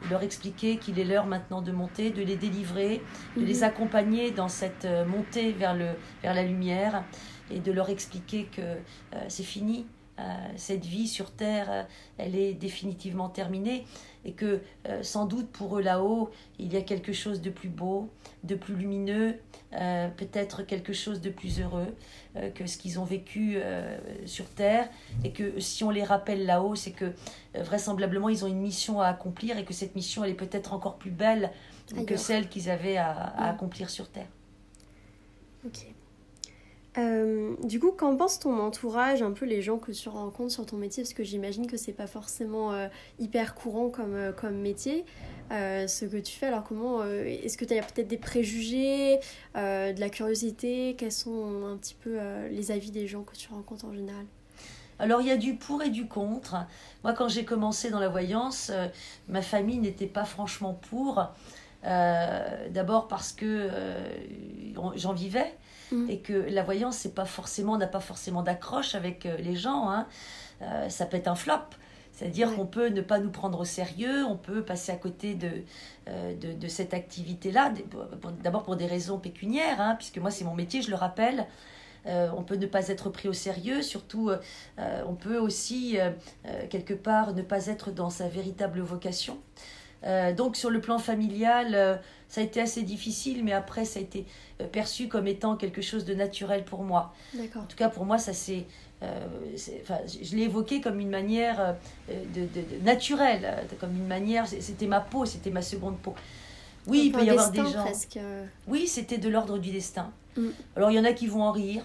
[0.10, 3.02] leur expliquer qu'il est l'heure maintenant de monter, de les délivrer,
[3.36, 3.64] de les mhm.
[3.64, 5.90] accompagner dans cette euh, montée vers, le,
[6.22, 7.04] vers la lumière
[7.52, 9.86] et de leur expliquer que euh, c'est fini,
[10.56, 11.86] cette vie sur Terre,
[12.18, 13.86] elle est définitivement terminée
[14.28, 14.62] et que
[15.02, 18.10] sans doute pour eux là-haut, il y a quelque chose de plus beau,
[18.44, 19.36] de plus lumineux,
[19.72, 21.96] peut-être quelque chose de plus heureux
[22.54, 23.58] que ce qu'ils ont vécu
[24.26, 24.90] sur Terre
[25.24, 27.14] et que si on les rappelle là-haut, c'est que
[27.56, 30.98] vraisemblablement ils ont une mission à accomplir et que cette mission elle est peut-être encore
[30.98, 31.52] plus belle
[32.06, 34.28] que celle qu'ils avaient à, à, accomplir sur Terre.
[35.66, 35.88] Ok.
[36.98, 40.66] Euh, du coup, qu'en pense ton entourage, un peu les gens que tu rencontres sur
[40.66, 41.04] ton métier?
[41.04, 42.88] Parce que j'imagine que c'est pas forcément euh,
[43.20, 45.06] hyper courant comme, euh, comme métier,
[45.52, 46.48] ce que tu fais.
[46.48, 49.20] Alors, comment Est-ce que tu as peut-être des préjugés,
[49.56, 50.96] de la curiosité?
[50.98, 52.18] Quels sont un petit peu
[52.50, 54.26] les avis des gens que tu rencontres en général?
[55.00, 56.58] Alors il y a du pour et du contre.
[57.04, 58.72] Moi quand j'ai commencé dans la voyance,
[59.30, 61.24] ma famille n'était pas franchement pour.
[61.84, 63.70] D'abord parce que
[64.96, 65.56] j'en vivais,
[65.92, 66.10] Mm.
[66.10, 69.90] Et que la voyance, c'est pas forcément, n'a pas forcément d'accroche avec euh, les gens.
[69.90, 70.08] Hein.
[70.62, 71.54] Euh, ça peut être un flop.
[72.12, 75.52] C'est-à-dire qu'on peut ne pas nous prendre au sérieux, on peut passer à côté de,
[76.08, 77.72] euh, de, de, cette activité-là,
[78.44, 81.46] d'abord pour des raisons pécuniaires, hein, puisque moi c'est mon métier, je le rappelle.
[82.08, 84.32] on peut ne pas être pris au sérieux, surtout
[84.78, 85.98] on peut aussi
[86.72, 89.38] quelque part ne pas être dans sa véritable vocation.
[90.36, 94.26] Donc sur le plan familial, ça a été assez difficile, mais après, ça a été
[94.62, 97.14] euh, perçu comme étant quelque chose de naturel pour moi.
[97.56, 98.66] En tout cas, pour moi, ça c'est.
[99.04, 101.74] Euh, je l'ai évoqué comme une manière euh,
[102.34, 104.48] de, de, naturelle, comme une manière.
[104.48, 106.16] C'était ma peau, c'était ma seconde peau.
[106.88, 107.86] Oui, il peut y avoir des gens.
[108.68, 110.12] Oui, c'était de l'ordre du destin.
[110.36, 110.48] Mm.
[110.76, 111.84] Alors, il y en a qui vont en rire.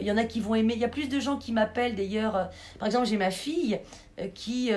[0.00, 0.74] Il y en a qui vont aimer.
[0.74, 2.50] Il y a plus de gens qui m'appellent d'ailleurs.
[2.78, 3.80] Par exemple, j'ai ma fille
[4.34, 4.70] qui,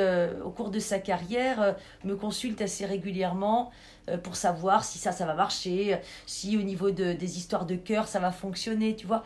[0.46, 3.72] au cours de sa carrière, me consulte assez régulièrement
[4.10, 7.76] euh, pour savoir si ça, ça va marcher, si au niveau de, des histoires de
[7.76, 9.24] cœur, ça va fonctionner, tu vois.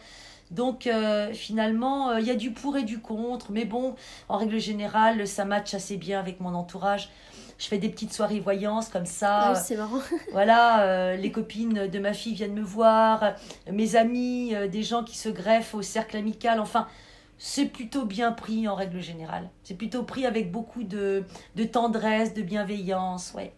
[0.52, 3.96] Donc euh, finalement, euh, il y a du pour et du contre, mais bon,
[4.30, 7.10] en règle générale, ça match assez bien avec mon entourage.
[7.58, 9.40] Je fais des petites soirées voyances comme ça.
[9.40, 10.00] Ah c'est marrant.
[10.32, 13.34] voilà, les copines de ma fille viennent me voir,
[13.72, 16.88] mes amis, des gens qui se greffent au cercle amical, enfin,
[17.38, 19.50] c'est plutôt bien pris en règle générale.
[19.64, 21.24] C'est plutôt pris avec beaucoup de,
[21.56, 23.54] de tendresse, de bienveillance, ouais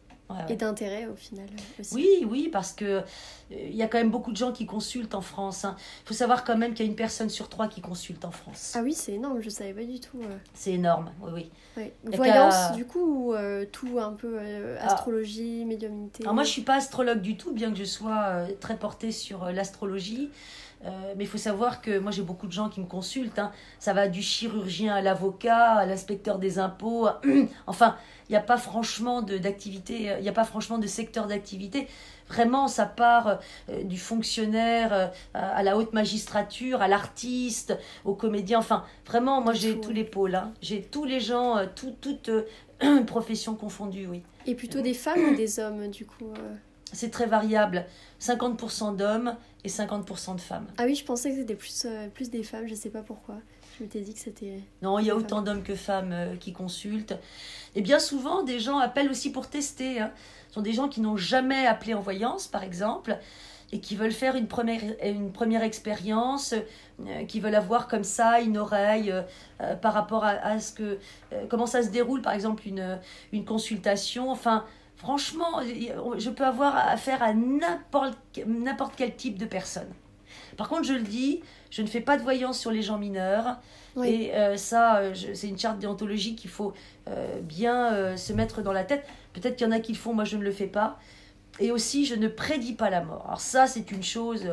[0.49, 1.47] et d'intérêt au final
[1.79, 1.95] aussi.
[1.95, 3.01] Oui, oui, parce que euh,
[3.51, 5.61] il y a quand même beaucoup de gens qui consultent en France.
[5.63, 5.75] Il hein.
[6.05, 8.73] faut savoir quand même qu'il y a une personne sur trois qui consulte en France.
[8.75, 10.19] Ah oui, c'est énorme, je savais pas du tout.
[10.21, 10.37] Euh.
[10.53, 11.91] C'est énorme, oui, oui.
[12.03, 14.39] Voyance, du coup, ou euh, tout un peu
[14.79, 14.87] ah.
[14.87, 16.23] astrologie, médiumnité?
[16.23, 19.45] Alors moi, je suis pas astrologue du tout, bien que je sois très portée sur
[19.51, 20.29] l'astrologie.
[20.83, 23.39] Mais il faut savoir que moi j'ai beaucoup de gens qui me consultent.
[23.39, 23.51] Hein.
[23.79, 27.07] Ça va du chirurgien à l'avocat, à l'inspecteur des impôts.
[27.67, 27.95] enfin,
[28.29, 31.87] il n'y a pas franchement d'activité, il n'y a pas franchement de secteur d'activité.
[32.27, 38.59] Vraiment, ça part euh, du fonctionnaire euh, à la haute magistrature, à l'artiste, au comédien.
[38.59, 40.35] Enfin, vraiment, moi j'ai tous les pôles.
[40.35, 40.53] Hein.
[40.61, 42.31] J'ai tous les gens, euh, tout, toutes
[43.07, 44.23] professions confondues, oui.
[44.45, 46.33] Et plutôt des femmes ou des hommes, du coup
[46.93, 47.85] C'est très variable.
[48.21, 50.67] 50% d'hommes et 50% de femmes.
[50.77, 53.35] Ah oui, je pensais que c'était plus, plus des femmes, je ne sais pas pourquoi.
[53.77, 54.59] Je m'étais dit que c'était.
[54.81, 57.15] Non, il y a autant d'hommes que femmes euh, qui consultent.
[57.75, 59.99] Et bien souvent, des gens appellent aussi pour tester.
[59.99, 60.11] Hein.
[60.47, 63.17] Ce sont des gens qui n'ont jamais appelé en voyance, par exemple,
[63.71, 66.55] et qui veulent faire une première, une première expérience,
[67.01, 69.13] euh, qui veulent avoir comme ça une oreille
[69.61, 70.97] euh, par rapport à, ce que.
[71.49, 72.99] comment ça se déroule, par exemple, une,
[73.31, 74.31] une consultation.
[74.31, 74.65] Enfin.
[74.97, 78.17] Franchement, je peux avoir affaire à n'importe
[78.97, 79.89] quel type de personne.
[80.57, 83.57] Par contre, je le dis, je ne fais pas de voyance sur les gens mineurs.
[84.03, 86.73] Et euh, ça, euh, c'est une charte déontologie qu'il faut
[87.07, 89.05] euh, bien se mettre dans la tête.
[89.33, 90.99] Peut-être qu'il y en a qui le font, moi je ne le fais pas.
[91.59, 93.25] Et aussi, je ne prédis pas la mort.
[93.25, 94.49] Alors ça, c'est une chose.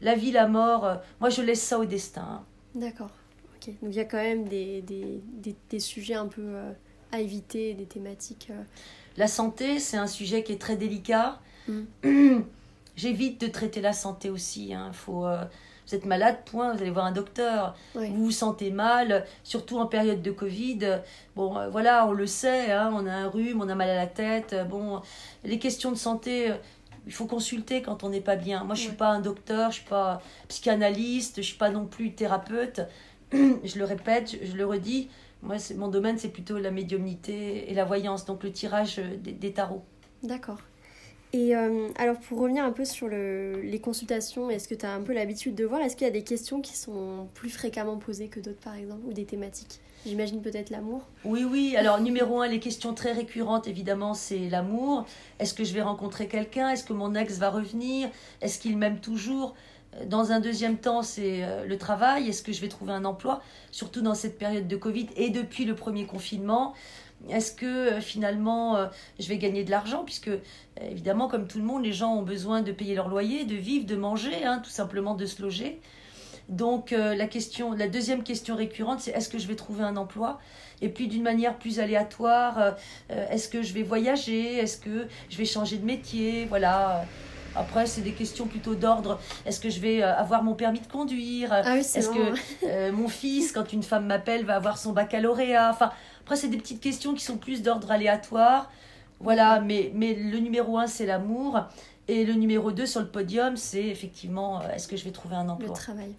[0.00, 2.44] la vie, la mort, moi je laisse ça au destin.
[2.74, 3.10] D'accord.
[3.56, 3.74] Ok.
[3.82, 5.22] Donc il y a quand même des, des,
[5.70, 6.56] des, sujets un peu
[7.12, 8.50] à éviter, des thématiques.
[9.16, 11.40] La santé, c'est un sujet qui est très délicat.
[11.68, 11.82] Mm.
[12.96, 14.72] J'évite de traiter la santé aussi.
[14.72, 14.90] Hein.
[14.92, 15.26] Faut,
[15.86, 17.76] vous êtes malade, point, vous allez voir un docteur.
[17.94, 21.00] Vous vous sentez mal, surtout en période de Covid.
[21.36, 23.94] Bon, euh, voilà, on le sait, hein, on a un rhume, on a mal à
[23.94, 24.56] la tête.
[24.68, 25.00] Bon,
[25.44, 26.54] les questions de santé, euh,
[27.06, 28.64] il faut consulter quand on n'est pas bien.
[28.64, 31.58] Moi, je ne suis pas un docteur, je ne suis pas psychanalyste, je ne suis
[31.58, 32.80] pas non plus thérapeute.
[33.32, 35.08] je le répète, je, le redis.
[35.46, 39.52] Moi, mon domaine, c'est plutôt la médiumnité et la voyance, donc le tirage euh, des
[39.52, 39.84] tarots.
[40.22, 40.58] D'accord.
[41.32, 44.92] Et euh, alors pour revenir un peu sur le, les consultations, est-ce que tu as
[44.92, 47.96] un peu l'habitude de voir Est-ce qu'il y a des questions qui sont plus fréquemment
[47.96, 49.80] posées que d'autres par exemple Ou des thématiques?
[50.06, 51.74] J'imagine peut-être l'amour Oui, oui.
[51.76, 55.04] Alors numéro un, les questions très récurrentes évidemment c'est l'amour.
[55.40, 56.70] Est-ce que je vais rencontrer quelqu'un?
[56.70, 58.08] Est-ce que mon ex va revenir?
[58.40, 59.54] Est-ce qu'il m'aime toujours?
[60.04, 62.28] Dans un deuxième temps, c'est euh, le travail.
[62.28, 63.42] Est-ce que je vais trouver un emploi?
[63.70, 66.74] Surtout dans cette période de Covid et depuis le premier confinement.
[67.30, 68.86] Est-ce que euh, finalement euh,
[69.18, 70.04] je vais gagner de l'argent?
[70.04, 70.30] Puisque
[70.80, 73.86] évidemment, comme tout le monde, les gens ont besoin de payer leur loyer, de vivre,
[73.86, 75.80] de manger, hein, tout simplement de se loger.
[76.48, 80.38] Donc la, question, la deuxième question récurrente, c'est est-ce que je vais trouver un emploi?
[80.80, 82.76] Et puis d'une manière plus aléatoire,
[83.08, 84.58] est-ce que je vais voyager?
[84.58, 86.44] Est-ce que je vais changer de métier?
[86.44, 87.04] Voilà.
[87.56, 89.18] Après, c'est des questions plutôt d'ordre.
[89.44, 91.52] Est-ce que je vais euh, avoir mon permis de conduire?
[91.52, 95.70] Ah Est-ce que euh, mon fils, quand une femme m'appelle, va avoir son baccalauréat?
[95.70, 98.70] Enfin, après, c'est des petites questions qui sont plus d'ordre aléatoire.
[99.20, 101.60] Voilà, mais, mais le numéro un, c'est l'amour.
[102.08, 105.36] Et le numéro 2 sur le podium, c'est effectivement, euh, est-ce que je vais trouver
[105.36, 105.68] un emploi?
[105.70, 106.14] Le travail.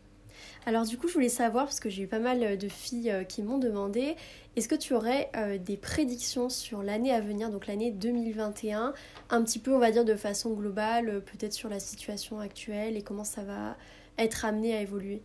[0.65, 3.23] Alors du coup, je voulais savoir, parce que j'ai eu pas mal de filles euh,
[3.23, 4.15] qui m'ont demandé,
[4.55, 8.93] est-ce que tu aurais euh, des prédictions sur l'année à venir, donc l'année 2021,
[9.29, 13.01] un petit peu, on va dire, de façon globale, peut-être sur la situation actuelle et
[13.01, 13.77] comment ça va
[14.17, 15.21] être amené à évoluer?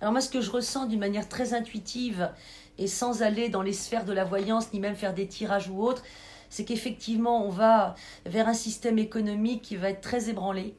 [0.00, 2.30] Alors moi, ce que je ressens d'une manière très intuitive
[2.78, 5.82] et sans aller dans les sphères de la voyance, ni même faire des tirages ou
[5.82, 6.04] autres,
[6.50, 10.74] c'est qu'effectivement, on va vers un système économique qui va être très ébranlé.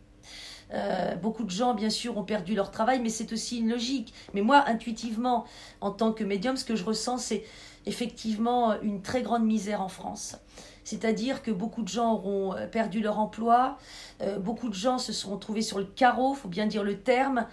[0.73, 4.13] Euh, beaucoup de gens, bien sûr, ont perdu leur travail, mais c'est aussi une logique.
[4.33, 5.45] Mais moi, intuitivement,
[5.81, 7.43] en tant que médium, ce que je ressens, c'est
[7.85, 10.37] effectivement une très grande misère en France.
[10.83, 13.77] C'est-à-dire que beaucoup de gens auront euh, perdu leur emploi,
[14.21, 17.45] euh, beaucoup de gens se seront trouvés sur le carreau, faut bien dire le terme.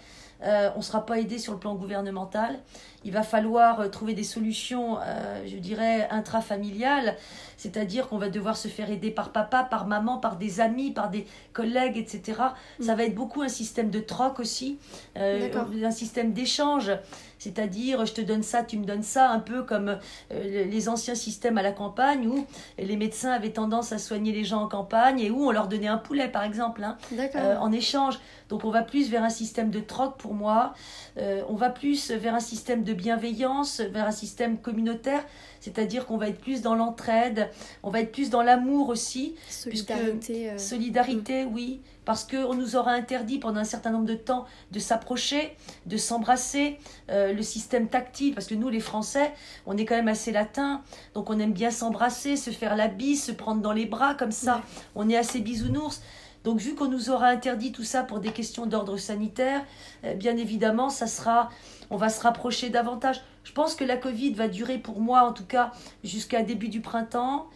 [0.43, 2.59] on ne sera pas aidé sur le plan gouvernemental
[3.07, 7.17] il va falloir euh, trouver des solutions, euh, je dirais, intrafamiliales,
[7.57, 11.09] c'est-à-dire qu'on va devoir se faire aider par papa, par maman, par des amis, par
[11.09, 12.43] des collègues, etc.
[12.81, 12.97] Ça mm.
[12.97, 14.79] va être beaucoup un système de troc aussi,
[15.17, 15.49] euh,
[15.85, 16.91] un système d'échange,
[17.39, 19.99] c'est-à-dire je te donne ça, tu me donnes ça, un peu comme
[20.31, 22.47] les anciens systèmes à la campagne où
[22.79, 25.87] les médecins avaient tendance à soigner les gens en campagne et où on leur donnait
[25.87, 26.97] un poulet, par exemple, hein,
[27.61, 28.19] en échange.
[28.49, 30.75] Donc on va plus vers un système de troc pour moi,
[31.17, 35.25] on va plus vers un système de bienveillance, vers un système communautaire,
[35.61, 37.51] c'est-à-dire qu'on va être plus dans l'entraide,
[37.83, 39.37] on va être plus dans l'amour aussi.
[39.49, 40.51] Solidarité.
[40.51, 41.55] Euh, solidarité, mm.
[41.55, 45.57] oui, parce qu'on nous aura interdit pendant un certain nombre de temps de s'approcher,
[45.87, 46.79] de s'embrasser,
[47.11, 49.33] euh, le système tactile, parce que nous les Français,
[49.67, 50.83] on est quand même assez latins,
[51.15, 54.33] donc on aime bien s'embrasser, se faire la bise, se prendre dans les bras comme
[54.33, 54.63] ça,
[54.95, 56.01] on est assez bisounours.
[56.47, 59.65] Donc vu qu'on nous aura interdit tout ça pour des questions d'ordre sanitaire,
[60.05, 61.51] euh, bien évidemment, ça sera,
[61.91, 63.21] on va se rapprocher davantage.
[63.43, 65.73] Je pense que la Covid va durer pour moi en tout cas
[66.05, 67.49] jusqu'à début du printemps.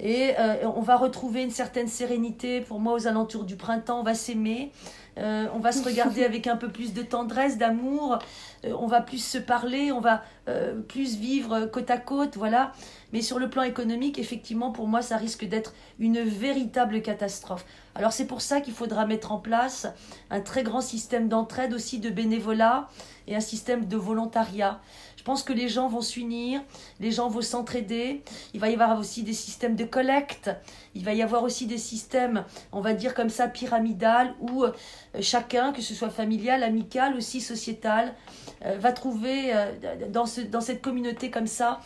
[0.00, 4.00] Et euh, on va retrouver une certaine sérénité pour moi aux alentours du printemps.
[4.00, 4.72] On va s'aimer.
[5.18, 8.18] Euh, on va se regarder avec un peu plus de tendresse, d'amour,
[8.64, 12.72] euh, on va plus se parler, on va euh, plus vivre côte à côte, voilà.
[13.12, 17.64] Mais sur le plan économique, effectivement, pour moi, ça risque d'être une véritable catastrophe.
[17.94, 19.86] Alors c'est pour ça qu'il faudra mettre en place
[20.30, 22.88] un très grand système d'entraide aussi de bénévolat
[23.26, 24.80] et un système de volontariat.
[25.22, 26.62] Je pense que les gens vont s'unir,
[26.98, 28.22] les gens vont s'entraider.
[28.54, 30.50] Il va y avoir aussi des systèmes de collecte.
[30.96, 34.72] Il va y avoir aussi des systèmes, on va dire comme ça, pyramidal, où euh,
[35.20, 38.16] chacun, que ce soit familial, amical, aussi sociétal,
[38.64, 39.70] euh, va trouver euh,
[40.10, 41.78] dans, dans cette communauté comme ça,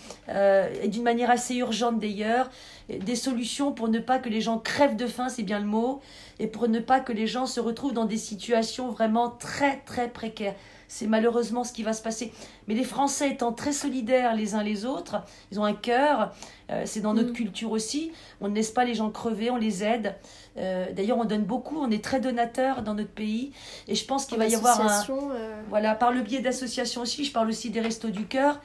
[0.83, 2.49] et d'une manière assez urgente d'ailleurs,
[2.88, 6.01] des solutions pour ne pas que les gens crèvent de faim, c'est bien le mot,
[6.38, 10.09] et pour ne pas que les gens se retrouvent dans des situations vraiment très très
[10.09, 10.55] précaires.
[10.88, 12.33] C'est malheureusement ce qui va se passer.
[12.68, 15.16] Mais les Français étant très solidaires les uns les autres,
[15.51, 16.33] ils ont un cœur,
[16.70, 17.35] euh, c'est dans notre mm.
[17.35, 18.12] culture aussi.
[18.40, 20.14] On ne laisse pas les gens crever, on les aide.
[20.57, 23.53] Euh, d'ailleurs, on donne beaucoup, on est très donateurs dans notre pays.
[23.88, 25.05] Et je pense qu'il va y avoir un.
[25.11, 28.61] Euh, voilà, par le biais d'associations aussi, je parle aussi des Restos du Cœur.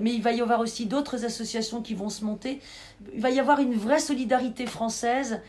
[0.00, 2.58] Mais il va y avoir aussi d'autres associations qui vont se monter.
[3.14, 5.42] Il va y avoir une vraie solidarité française.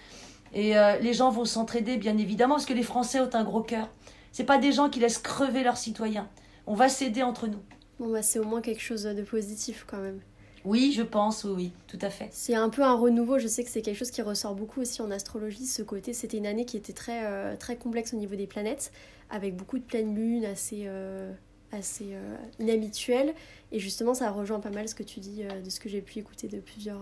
[0.54, 3.88] Et les gens vont s'entraider, bien évidemment, parce que les Français ont un gros cœur.
[4.36, 6.28] C'est pas des gens qui laissent crever leurs citoyens.
[6.67, 7.62] On va s'aider entre nous.
[8.00, 10.19] Bon, bah, c'est au moins quelque chose de positif quand même.
[10.65, 12.28] Oui, je pense, oui, oui, tout à fait.
[12.34, 13.39] C'est un peu un renouveau.
[13.39, 15.65] Je sais que c'est quelque chose qui ressort beaucoup aussi en astrologie.
[15.65, 18.91] Ce côté, c'était une année qui était très, euh, très complexe au niveau des planètes,
[19.30, 21.32] avec beaucoup de pleines lunes assez, euh,
[21.71, 23.34] assez euh, inhabituelles.
[23.71, 26.19] Et justement, ça rejoint pas mal ce que tu dis de ce que j'ai pu
[26.19, 27.00] écouter de plusieurs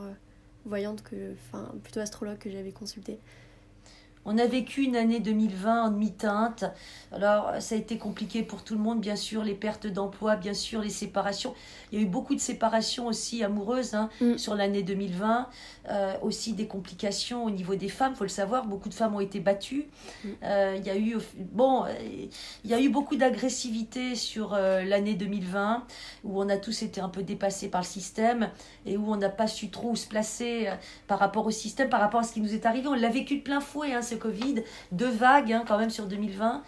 [0.66, 3.18] voyantes, que, enfin, plutôt astrologues que j'avais consultées.
[4.26, 6.66] On a vécu une année 2020 en demi-teinte.
[7.12, 10.54] Alors, ça a été compliqué pour tout le monde, bien sûr, les pertes d'emploi, bien
[10.54, 11.54] sûr, les séparations.
[11.92, 14.38] Il y a eu beaucoup de séparations aussi amoureuses hein, mm.
[14.38, 15.50] sur l'année 2020.
[15.90, 18.66] Euh, aussi des complications au niveau des femmes, faut le savoir.
[18.66, 19.88] Beaucoup de femmes ont été battues.
[20.24, 20.30] Mm.
[20.44, 21.84] Euh, il y a eu, bon,
[22.64, 25.86] il y a eu beaucoup d'agressivité sur euh, l'année 2020,
[26.24, 28.50] où on a tous été un peu dépassés par le système
[28.86, 30.70] et où on n'a pas su trop où se placer
[31.08, 32.88] par rapport au système, par rapport à ce qui nous est arrivé.
[32.88, 33.94] On l'a vécu de plein fouet.
[33.94, 36.64] Hein, Covid, deux vagues hein, quand même sur 2020.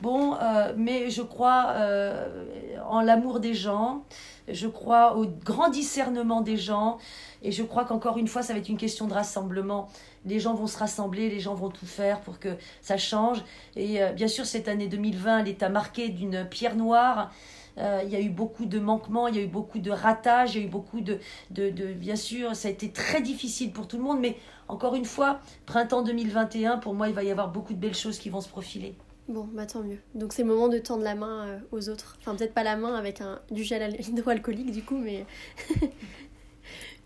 [0.00, 2.46] Bon, euh, mais je crois euh,
[2.88, 4.04] en l'amour des gens,
[4.46, 6.98] je crois au grand discernement des gens,
[7.42, 9.88] et je crois qu'encore une fois, ça va être une question de rassemblement.
[10.24, 13.42] Les gens vont se rassembler, les gens vont tout faire pour que ça change.
[13.74, 17.32] Et euh, bien sûr, cette année 2020, elle est à marquer d'une pierre noire.
[17.78, 20.54] Euh, il y a eu beaucoup de manquements, il y a eu beaucoup de ratages,
[20.54, 21.18] il y a eu beaucoup de,
[21.50, 24.36] de, de, Bien sûr, ça a été très difficile pour tout le monde, mais
[24.68, 28.18] encore une fois, printemps 2021, pour moi, il va y avoir beaucoup de belles choses
[28.18, 28.94] qui vont se profiler.
[29.28, 29.98] Bon, bah tant mieux.
[30.14, 32.16] Donc c'est le moment de tendre la main euh, aux autres.
[32.18, 35.26] Enfin, peut-être pas la main avec un, du gel hydroalcoolique du coup, mais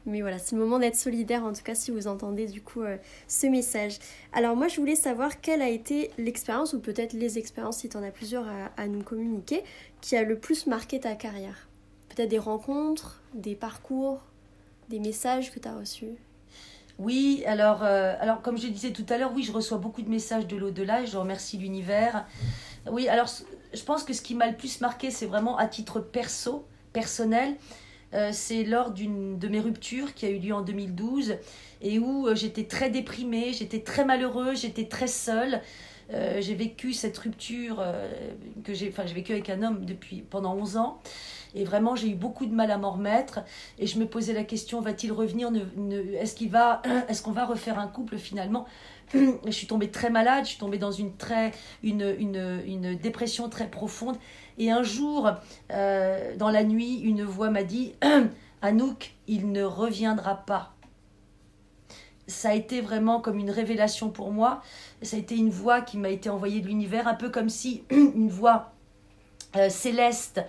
[0.05, 2.83] Mais voilà, c'est le moment d'être solidaire, en tout cas si vous entendez du coup
[2.83, 2.97] euh,
[3.29, 3.99] ce message.
[4.33, 7.97] Alors moi je voulais savoir quelle a été l'expérience, ou peut-être les expériences, si tu
[7.97, 9.62] en as plusieurs à, nous communiquer,
[10.01, 11.69] qui a le plus marqué ta carrière.
[12.09, 14.21] Peut-être des rencontres, des parcours,
[14.88, 16.17] des messages que tu as reçus.
[16.99, 20.11] Oui, alors, euh, alors comme je disais tout à l'heure, oui, je reçois beaucoup de
[20.11, 22.27] messages de l'au-delà je remercie l'univers.
[22.91, 23.29] Oui, alors
[23.73, 27.55] je pense que ce qui m'a le plus marqué, c'est vraiment à titre perso, personnel,
[28.14, 31.37] euh, c'est lors d'une de mes ruptures qui a eu lieu en 2012
[31.81, 35.62] et où euh, j'étais très déprimée, j'étais très malheureuse, j'étais très seule.
[36.12, 37.83] Euh, j'ai vécu cette rupture
[38.64, 41.01] que j'ai enfin j'ai vécu avec un homme depuis pendant 11 ans.
[41.55, 43.40] Et vraiment j'ai eu beaucoup de mal à m'en remettre.
[43.79, 45.51] Et je me posais la question va-t-il revenir
[46.18, 48.66] est-ce qu'il va est-ce qu'on va refaire un couple finalement?
[49.14, 53.68] Je suis tombée très malade, je suis tombée dans une, très, une, une, dépression très
[53.68, 54.16] profonde.
[54.59, 55.31] Et un jour,
[55.70, 57.94] euh, dans la nuit, une voix m'a dit
[58.62, 60.75] Anouk, il ne reviendra pas.
[62.27, 64.62] Ça a été vraiment comme une révélation pour moi.
[65.03, 67.85] Ça a été une voix qui m'a été envoyée de l'univers, un peu comme si
[67.90, 68.72] une voix
[69.57, 70.40] euh, céleste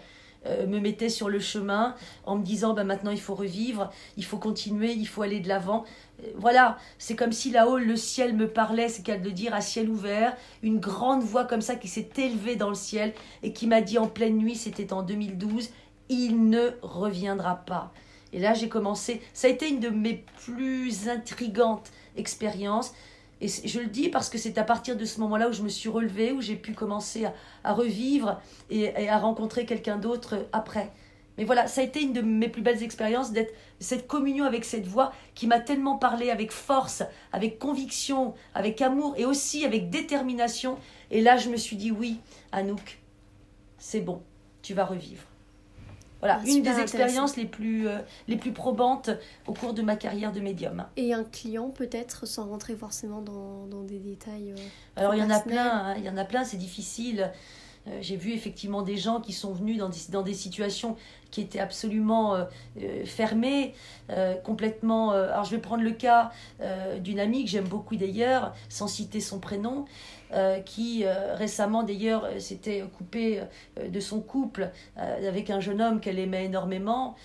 [0.46, 4.26] euh, me mettait sur le chemin en me disant bah, maintenant il faut revivre, il
[4.26, 5.86] faut continuer, il faut aller de l'avant.
[6.22, 9.62] Euh, voilà, c'est comme si là-haut le ciel me parlait, c'est qu'à le dire à
[9.62, 13.68] ciel ouvert, une grande voix comme ça qui s'est élevée dans le ciel et qui
[13.68, 15.70] m'a dit en pleine nuit, c'était en 2012,
[16.10, 17.94] il ne reviendra pas.
[18.34, 22.94] Et là j'ai commencé, ça a été une de mes plus intrigantes expériences.
[23.44, 25.68] Et je le dis parce que c'est à partir de ce moment-là où je me
[25.68, 27.26] suis relevée, où j'ai pu commencer
[27.66, 30.94] à, revivre et, à rencontrer quelqu'un d'autre après.
[31.38, 34.64] Mais voilà, ça a été une de mes plus belles expériences d'être cette communion avec
[34.64, 37.04] cette voix qui m'a tellement parlé avec force,
[37.34, 40.78] avec conviction, avec amour et aussi avec détermination.
[41.12, 42.22] Et là, je me suis dit oui,
[42.54, 43.02] Anouk,
[43.78, 44.22] c'est bon,
[44.62, 45.33] tu vas revivre.
[46.24, 47.98] Voilà, ah, une des expériences les plus, euh,
[48.30, 49.10] les plus probantes
[49.46, 50.86] au cours de ma carrière de médium.
[50.96, 54.54] Et un client peut-être, sans rentrer forcément dans, dans des détails.
[54.58, 54.62] Euh,
[54.96, 57.30] Alors il y en a plein, hein, il y en a plein, c'est difficile.
[57.88, 60.96] Euh, j'ai vu effectivement des gens qui sont venus dans des, dans des situations
[61.30, 62.38] qui étaient absolument
[63.06, 63.74] fermées,
[64.44, 65.14] complètement...
[65.14, 66.32] alors je vais prendre le cas
[67.00, 69.86] d'une amie que j'aime beaucoup d'ailleurs, sans citer son prénom,
[70.34, 73.42] euh, qui euh, récemment d'ailleurs euh, s'était coupée
[73.88, 77.16] de son couple avec un jeune homme qu'elle aimait énormément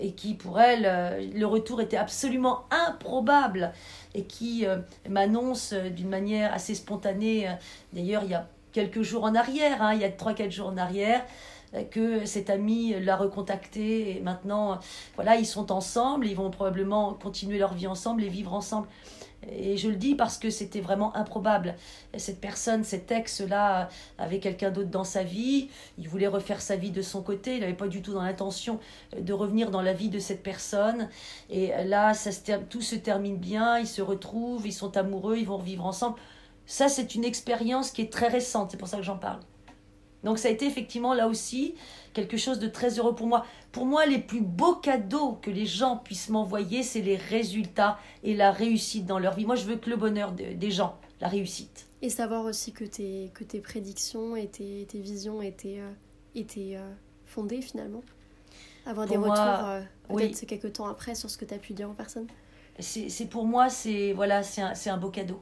[0.00, 3.72] et qui pour elle le retour était absolument improbable
[4.14, 4.66] et qui
[5.08, 7.48] m'annonce d'une manière assez spontanée
[7.92, 10.76] d'ailleurs il y a quelques jours en arrière hein, il y a 3-4 jours en
[10.76, 11.24] arrière
[11.90, 14.78] que cet ami l'a recontacté et maintenant
[15.14, 18.88] voilà ils sont ensemble ils vont probablement continuer leur vie ensemble et vivre ensemble
[19.50, 21.74] et je le dis parce que c'était vraiment improbable.
[22.16, 25.68] Cette personne, cet ex-là, avait quelqu'un d'autre dans sa vie.
[25.98, 27.56] Il voulait refaire sa vie de son côté.
[27.56, 28.78] Il n'avait pas du tout dans l'intention
[29.18, 31.08] de revenir dans la vie de cette personne.
[31.50, 32.30] Et là, ça
[32.70, 33.78] tout se termine bien.
[33.78, 36.16] Ils se retrouvent, ils sont amoureux, ils vont revivre ensemble.
[36.66, 38.70] Ça, c'est une expérience qui est très récente.
[38.70, 39.40] C'est pour ça que j'en parle.
[40.24, 41.74] Donc ça a été effectivement là aussi
[42.12, 43.44] quelque chose de très heureux pour moi.
[43.72, 48.34] Pour moi, les plus beaux cadeaux que les gens puissent m'envoyer, c'est les résultats et
[48.34, 49.46] la réussite dans leur vie.
[49.46, 51.86] Moi, je veux que le bonheur des gens, la réussite.
[52.02, 55.90] Et savoir aussi que tes, que tes prédictions et tes, tes visions étaient, euh,
[56.34, 56.92] étaient euh,
[57.26, 58.02] fondées finalement.
[58.84, 61.88] Avoir des retours euh, peut-être quelques temps après sur ce que tu as pu dire
[61.88, 62.26] en personne.
[62.80, 65.38] C'est pour moi, c'est voilà, c'est un, un, beau cadeau.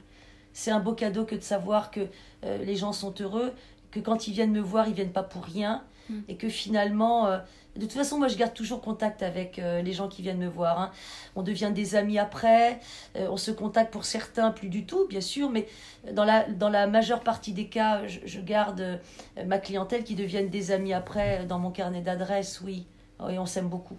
[0.53, 2.01] C'est un beau cadeau que de savoir que
[2.43, 3.53] les gens sont heureux,
[3.91, 6.21] que quand ils viennent me voir, ils viennent pas pour rien, Mm.
[6.29, 7.39] Et que finalement, euh,
[7.77, 10.49] de toute façon, moi je garde toujours contact avec euh, les gens qui viennent me
[10.49, 10.81] voir.
[10.81, 10.91] Hein.
[11.37, 12.81] On devient des amis après,
[13.17, 15.69] euh, on se contacte pour certains, plus du tout, bien sûr, mais
[16.13, 19.01] dans la, dans la majeure partie des cas, je, garde
[19.47, 22.87] ma clientèle qui deviennent des amis après dans mon carnet d'adresses, oui.
[23.23, 23.99] Oui, on s'aime beaucoup.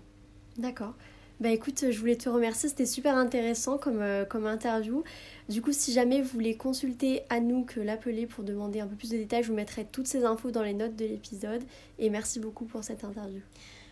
[0.57, 0.93] D'accord.
[1.41, 5.03] Bah écoute, je voulais te remercier, c'était super intéressant comme, comme interview.
[5.49, 9.17] Du coup, si jamais vous voulez consulter Anouk, l'appeler pour demander un peu plus de
[9.17, 11.63] détails, je vous mettrai toutes ces infos dans les notes de l'épisode.
[11.97, 13.41] Et merci beaucoup pour cette interview.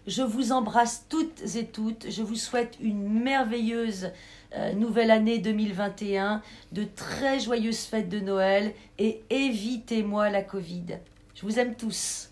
[0.05, 2.09] Je vous embrasse toutes et toutes.
[2.09, 4.11] Je vous souhaite une merveilleuse
[4.55, 10.99] euh, nouvelle année 2021, de très joyeuses fêtes de Noël et évitez-moi la Covid.
[11.33, 12.29] Je vous aime tous.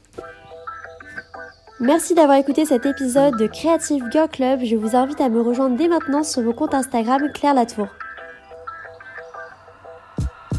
[1.80, 4.62] Merci d'avoir écouté cet épisode de Creative Girl Club.
[4.64, 7.88] Je vous invite à me rejoindre dès maintenant sur mon compte Instagram Claire Latour.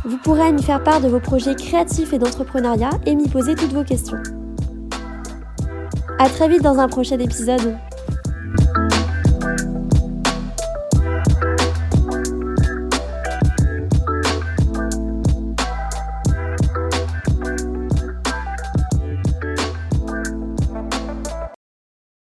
[0.04, 3.72] Vous pourrez m'y faire part de vos projets créatifs et d'entrepreneuriat et m'y poser toutes
[3.72, 4.22] vos questions.
[6.20, 7.76] À très vite dans un prochain épisode.